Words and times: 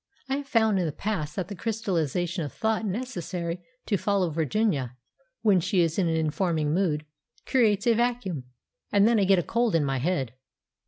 I 0.27 0.37
have 0.37 0.47
found 0.47 0.79
in 0.79 0.87
the 0.87 0.91
past 0.91 1.35
that 1.35 1.47
the 1.47 1.53
crystallisation 1.55 2.43
of 2.43 2.51
thought 2.51 2.87
necessary 2.87 3.61
to 3.85 3.97
follow 3.97 4.31
Virginia, 4.31 4.97
when 5.43 5.59
she 5.59 5.81
is 5.81 5.99
in 5.99 6.07
an 6.07 6.15
informing 6.17 6.73
mood, 6.73 7.05
creates 7.45 7.85
a 7.85 7.93
vacuum, 7.93 8.45
and 8.91 9.07
then 9.07 9.19
I 9.19 9.25
get 9.25 9.37
a 9.37 9.43
cold 9.43 9.75
in 9.75 9.85
my 9.85 9.99
head. 9.99 10.33